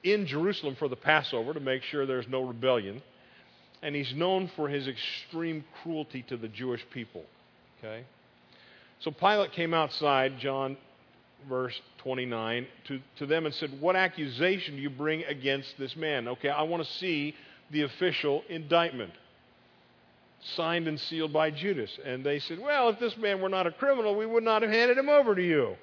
[0.02, 3.02] in Jerusalem for the Passover to make sure there's no rebellion.
[3.82, 7.24] And he's known for his extreme cruelty to the Jewish people.
[7.78, 8.04] Okay?
[9.00, 10.76] So Pilate came outside, John
[11.48, 16.28] verse 29, to, to them and said, What accusation do you bring against this man?
[16.28, 17.34] Okay, I want to see
[17.70, 19.12] the official indictment
[20.56, 21.90] signed and sealed by Judas.
[22.04, 24.70] And they said, Well, if this man were not a criminal, we would not have
[24.70, 25.76] handed him over to you.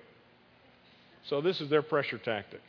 [1.29, 2.61] So this is their pressure tactic.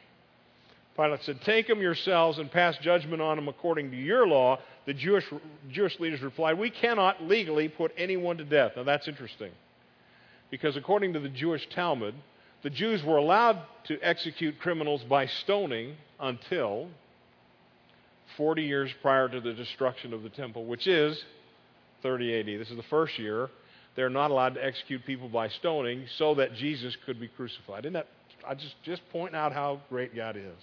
[0.98, 4.58] Pilate said, Take them yourselves and pass judgment on them according to your law.
[4.84, 5.24] The Jewish,
[5.70, 8.72] Jewish leaders replied, We cannot legally put anyone to death.
[8.76, 9.52] Now that's interesting.
[10.50, 12.14] Because according to the Jewish Talmud,
[12.64, 16.88] the Jews were allowed to execute criminals by stoning until
[18.36, 21.22] 40 years prior to the destruction of the temple, which is
[22.02, 22.46] 30 AD.
[22.60, 23.50] This is the first year.
[23.94, 27.84] They're not allowed to execute people by stoning so that Jesus could be crucified.
[27.84, 28.08] Isn't that,
[28.46, 30.56] I just, just point out how great God is.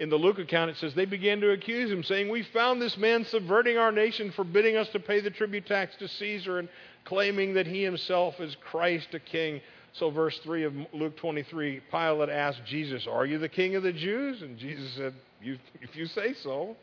[0.00, 2.96] In the Luke account, it says they began to accuse him, saying, We found this
[2.96, 6.70] man subverting our nation, forbidding us to pay the tribute tax to Caesar, and
[7.04, 9.60] claiming that he himself is Christ, a king.
[9.92, 13.92] So, verse 3 of Luke 23, Pilate asked Jesus, Are you the king of the
[13.92, 14.40] Jews?
[14.40, 15.12] And Jesus said,
[15.42, 16.76] If you say so.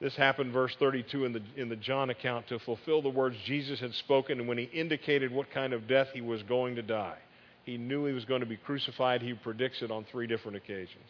[0.00, 3.78] This happened, verse 32 in the, in the John account, to fulfill the words Jesus
[3.78, 7.18] had spoken and when he indicated what kind of death he was going to die.
[7.64, 9.22] He knew he was going to be crucified.
[9.22, 11.04] He predicts it on three different occasions.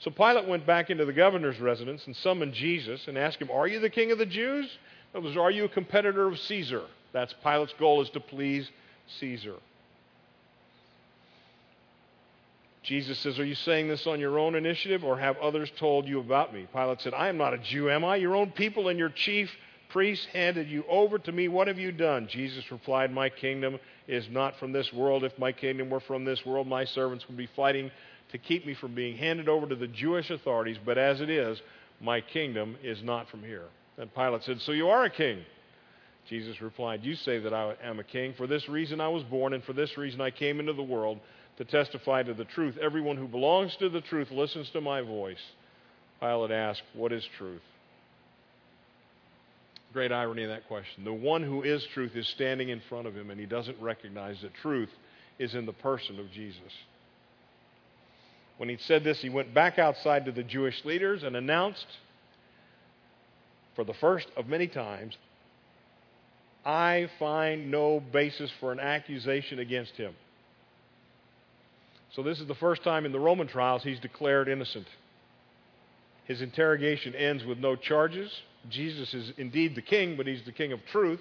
[0.00, 3.66] So Pilate went back into the governor's residence and summoned Jesus and asked him, Are
[3.66, 4.68] you the king of the Jews?
[5.14, 6.82] Other words, are you a competitor of Caesar?
[7.12, 8.68] That's Pilate's goal is to please
[9.20, 9.54] Caesar.
[12.82, 16.20] Jesus says, Are you saying this on your own initiative, or have others told you
[16.20, 16.66] about me?
[16.72, 18.16] Pilate said, I am not a Jew, am I?
[18.16, 19.50] Your own people and your chief
[19.88, 21.48] priests handed you over to me.
[21.48, 22.28] What have you done?
[22.28, 25.24] Jesus replied, My kingdom is not from this world.
[25.24, 27.90] If my kingdom were from this world, my servants would be fighting
[28.32, 30.76] to keep me from being handed over to the Jewish authorities.
[30.84, 31.60] But as it is,
[32.00, 33.66] my kingdom is not from here.
[33.96, 35.44] Then Pilate said, So you are a king?
[36.28, 38.34] Jesus replied, You say that I am a king.
[38.36, 41.20] For this reason I was born, and for this reason I came into the world
[41.58, 42.76] to testify to the truth.
[42.82, 45.42] Everyone who belongs to the truth listens to my voice.
[46.20, 47.62] Pilate asked, What is truth?
[49.94, 51.04] Great irony in that question.
[51.04, 54.40] The one who is truth is standing in front of him, and he doesn't recognize
[54.42, 54.90] that truth
[55.38, 56.60] is in the person of Jesus.
[58.56, 61.86] When he said this, he went back outside to the Jewish leaders and announced,
[63.76, 65.16] for the first of many times,
[66.64, 70.14] I find no basis for an accusation against him.
[72.16, 74.86] So, this is the first time in the Roman trials he's declared innocent.
[76.24, 78.32] His interrogation ends with no charges.
[78.70, 81.20] Jesus is indeed the king, but he's the king of truth.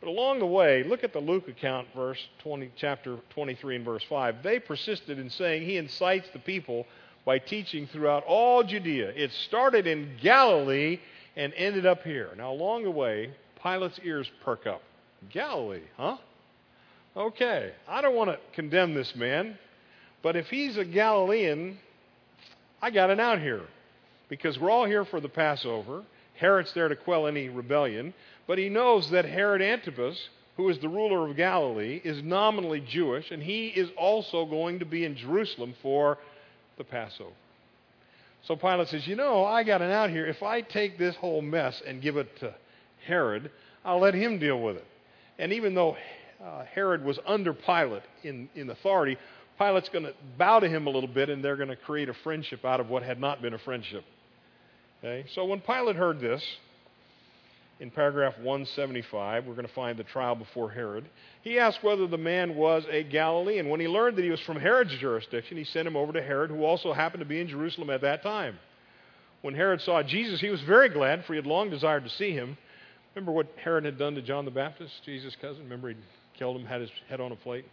[0.00, 4.04] But along the way, look at the Luke account, verse 20, chapter 23 and verse
[4.08, 4.42] 5.
[4.42, 6.86] They persisted in saying he incites the people
[7.24, 9.12] by teaching throughout all Judea.
[9.16, 11.00] It started in Galilee
[11.36, 12.30] and ended up here.
[12.36, 13.30] Now, along the way,
[13.62, 14.82] Pilate's ears perk up.
[15.30, 16.18] Galilee, huh?
[17.16, 19.56] Okay, I don't want to condemn this man.
[20.22, 21.78] But if he's a Galilean,
[22.82, 23.62] I got an out here.
[24.28, 26.02] Because we're all here for the Passover.
[26.34, 28.14] Herod's there to quell any rebellion.
[28.46, 33.30] But he knows that Herod Antipas, who is the ruler of Galilee, is nominally Jewish,
[33.30, 36.18] and he is also going to be in Jerusalem for
[36.76, 37.30] the Passover.
[38.42, 40.26] So Pilate says, You know, I got an out here.
[40.26, 42.54] If I take this whole mess and give it to
[43.06, 43.50] Herod,
[43.84, 44.86] I'll let him deal with it.
[45.38, 45.96] And even though
[46.44, 49.16] uh, Herod was under Pilate in, in authority,
[49.58, 52.14] Pilate's going to bow to him a little bit, and they're going to create a
[52.14, 54.04] friendship out of what had not been a friendship.
[55.04, 55.28] Okay?
[55.34, 56.42] So when Pilate heard this,
[57.80, 61.04] in paragraph 175, we're going to find the trial before Herod.
[61.42, 63.68] He asked whether the man was a Galilean.
[63.68, 66.50] When he learned that he was from Herod's jurisdiction, he sent him over to Herod,
[66.50, 68.58] who also happened to be in Jerusalem at that time.
[69.42, 72.30] When Herod saw Jesus, he was very glad, for he had long desired to see
[72.30, 72.56] him.
[73.14, 75.64] Remember what Herod had done to John the Baptist, Jesus' cousin?
[75.64, 75.98] Remember he'd
[76.38, 77.66] killed him, had his head on a plate?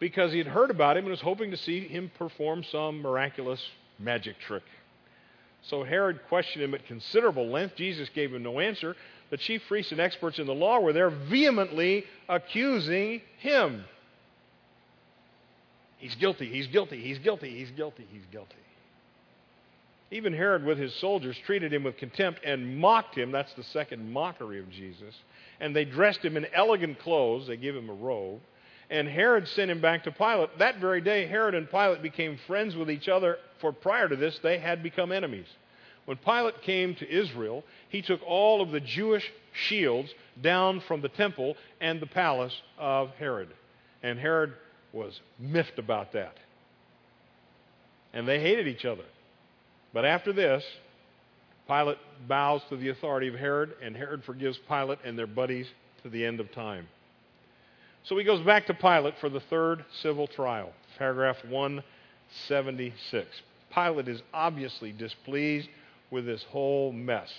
[0.00, 3.60] because he had heard about him and was hoping to see him perform some miraculous
[3.98, 4.62] magic trick.
[5.68, 7.76] So Herod questioned him at considerable length.
[7.76, 8.96] Jesus gave him no answer.
[9.30, 13.84] The chief priests and experts in the law were there vehemently accusing him.
[15.98, 18.56] He's guilty, he's guilty, he's guilty, he's guilty, he's guilty.
[20.10, 23.32] Even Herod, with his soldiers, treated him with contempt and mocked him.
[23.32, 25.14] That's the second mockery of Jesus.
[25.60, 27.46] And they dressed him in elegant clothes.
[27.46, 28.40] They gave him a robe
[28.94, 30.56] and Herod sent him back to Pilate.
[30.60, 34.38] That very day, Herod and Pilate became friends with each other, for prior to this,
[34.40, 35.48] they had become enemies.
[36.04, 41.08] When Pilate came to Israel, he took all of the Jewish shields down from the
[41.08, 43.48] temple and the palace of Herod.
[44.04, 44.52] And Herod
[44.92, 46.36] was miffed about that.
[48.12, 49.04] And they hated each other.
[49.92, 50.62] But after this,
[51.66, 55.66] Pilate bows to the authority of Herod, and Herod forgives Pilate and their buddies
[56.04, 56.86] to the end of time.
[58.04, 63.26] So he goes back to Pilate for the third civil trial, paragraph 176.
[63.74, 65.68] Pilate is obviously displeased
[66.10, 67.32] with this whole mess.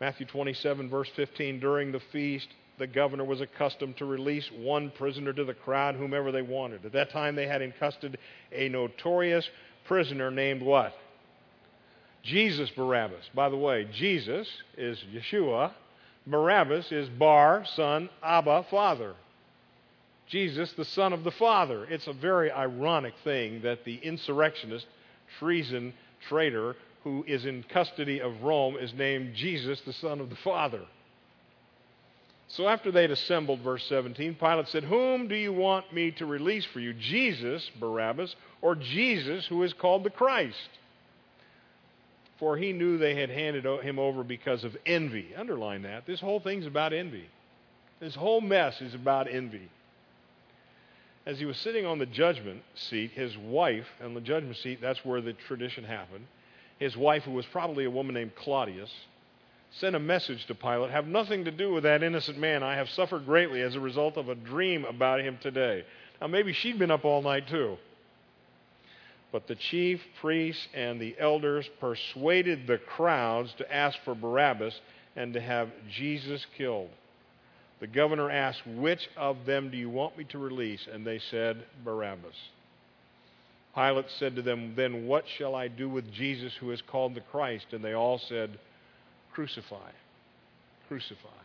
[0.00, 2.48] Matthew 27, verse 15 During the feast,
[2.78, 6.84] the governor was accustomed to release one prisoner to the crowd, whomever they wanted.
[6.86, 8.18] At that time, they had in custody
[8.52, 9.48] a notorious
[9.86, 10.94] prisoner named what?
[12.22, 13.28] Jesus Barabbas.
[13.34, 14.48] By the way, Jesus
[14.78, 15.72] is Yeshua.
[16.26, 19.14] Barabbas is Bar, son, Abba, father.
[20.26, 21.84] Jesus, the son of the Father.
[21.84, 24.86] It's a very ironic thing that the insurrectionist,
[25.38, 25.92] treason,
[26.28, 30.80] traitor who is in custody of Rome is named Jesus, the son of the Father.
[32.48, 36.64] So after they'd assembled, verse 17, Pilate said, Whom do you want me to release
[36.72, 40.68] for you, Jesus, Barabbas, or Jesus, who is called the Christ?
[42.44, 45.34] For he knew they had handed him over because of envy.
[45.34, 46.04] Underline that.
[46.04, 47.24] This whole thing's about envy.
[48.00, 49.70] This whole mess is about envy.
[51.24, 55.02] As he was sitting on the judgment seat, his wife, and the judgment seat, that's
[55.06, 56.26] where the tradition happened,
[56.78, 58.92] his wife, who was probably a woman named Claudius,
[59.70, 62.62] sent a message to Pilate Have nothing to do with that innocent man.
[62.62, 65.86] I have suffered greatly as a result of a dream about him today.
[66.20, 67.78] Now, maybe she'd been up all night too.
[69.34, 74.80] But the chief priests and the elders persuaded the crowds to ask for Barabbas
[75.16, 76.90] and to have Jesus killed.
[77.80, 80.86] The governor asked, Which of them do you want me to release?
[80.86, 82.36] And they said, Barabbas.
[83.74, 87.20] Pilate said to them, Then what shall I do with Jesus who is called the
[87.32, 87.66] Christ?
[87.72, 88.56] And they all said,
[89.32, 89.90] Crucify.
[90.86, 91.42] Crucify.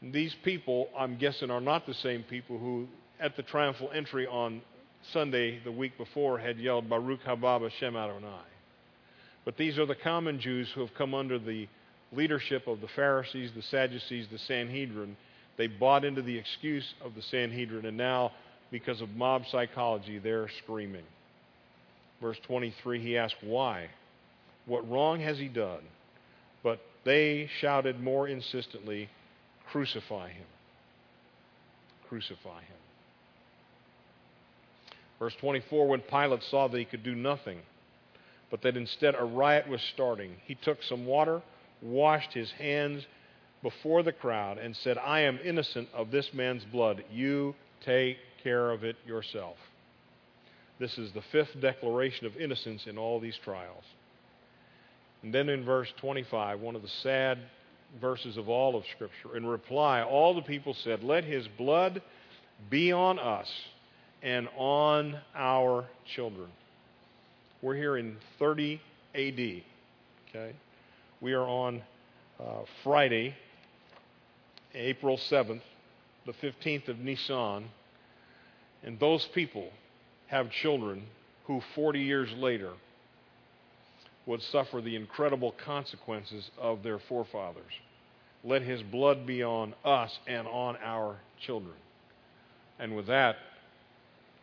[0.00, 2.86] And these people, I'm guessing, are not the same people who,
[3.18, 4.62] at the triumphal entry on
[5.12, 8.46] Sunday the week before had yelled Baruch haba Hashem Adonai.
[9.44, 11.68] But these are the common Jews who have come under the
[12.12, 15.16] leadership of the Pharisees, the Sadducees, the Sanhedrin.
[15.56, 18.32] They bought into the excuse of the Sanhedrin, and now,
[18.70, 21.04] because of mob psychology, they're screaming.
[22.20, 23.88] Verse 23, he asked, Why?
[24.66, 25.82] What wrong has he done?
[26.62, 29.08] But they shouted more insistently,
[29.70, 30.46] Crucify him.
[32.08, 32.76] Crucify him.
[35.18, 37.58] Verse 24 When Pilate saw that he could do nothing,
[38.50, 41.42] but that instead a riot was starting, he took some water,
[41.82, 43.06] washed his hands
[43.62, 47.04] before the crowd, and said, I am innocent of this man's blood.
[47.10, 47.54] You
[47.84, 49.56] take care of it yourself.
[50.78, 53.82] This is the fifth declaration of innocence in all these trials.
[55.22, 57.38] And then in verse 25, one of the sad
[58.00, 62.00] verses of all of Scripture, in reply, all the people said, Let his blood
[62.70, 63.48] be on us
[64.22, 66.48] and on our children.
[67.62, 68.80] We're here in 30
[69.14, 69.62] AD.
[70.28, 70.54] Okay?
[71.20, 71.82] We are on
[72.40, 73.34] uh, Friday,
[74.74, 75.62] April 7th,
[76.26, 77.68] the 15th of Nisan,
[78.84, 79.70] and those people
[80.28, 81.04] have children
[81.46, 82.72] who 40 years later
[84.26, 87.72] would suffer the incredible consequences of their forefathers.
[88.44, 91.74] Let his blood be on us and on our children.
[92.78, 93.36] And with that,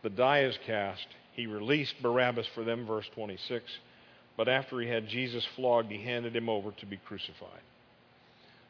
[0.06, 1.04] the die is cast.
[1.32, 3.64] He released Barabbas for them, verse 26.
[4.36, 7.64] But after he had Jesus flogged, he handed him over to be crucified.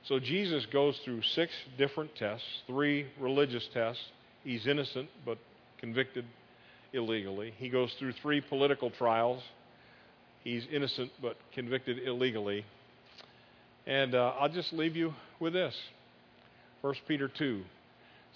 [0.07, 4.03] So Jesus goes through six different tests, three religious tests.
[4.45, 5.37] He's innocent but
[5.78, 6.24] convicted
[6.95, 7.53] illegally.
[7.59, 9.43] He goes through three political trials.
[10.43, 12.64] He's innocent but convicted illegally.
[13.87, 15.76] And uh, I'll just leave you with this
[16.80, 17.62] 1 Peter 2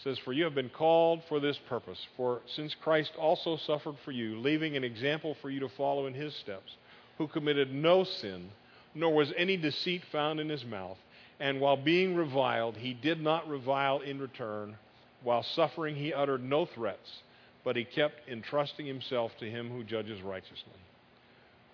[0.03, 1.98] says, For you have been called for this purpose.
[2.16, 6.14] For since Christ also suffered for you, leaving an example for you to follow in
[6.14, 6.76] his steps,
[7.18, 8.51] who committed no sin,
[8.94, 10.98] nor was any deceit found in his mouth,
[11.38, 14.76] and while being reviled, he did not revile in return.
[15.22, 17.22] While suffering, he uttered no threats,
[17.62, 20.72] but he kept entrusting himself to him who judges righteously.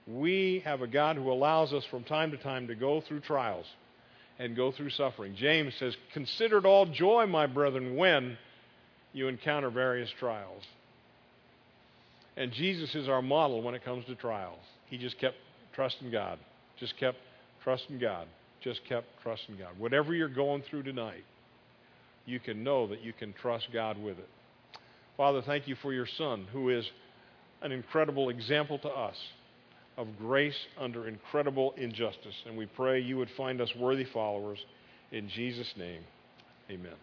[0.06, 3.66] We have a God who allows us from time to time to go through trials
[4.38, 5.34] and go through suffering.
[5.36, 8.36] James says, Consider it all joy, my brethren, when
[9.12, 10.62] you encounter various trials.
[12.36, 14.60] And Jesus is our model when it comes to trials.
[14.88, 15.36] He just kept
[15.74, 16.38] trusting God,
[16.78, 17.16] just kept
[17.64, 18.26] trusting God,
[18.62, 19.78] just kept trusting God.
[19.78, 21.24] Whatever you're going through tonight,
[22.26, 24.28] you can know that you can trust God with it.
[25.16, 26.84] Father, thank you for your Son, who is
[27.62, 29.16] an incredible example to us
[29.96, 32.34] of grace under incredible injustice.
[32.46, 34.58] And we pray you would find us worthy followers.
[35.12, 36.02] In Jesus' name,
[36.70, 36.96] amen.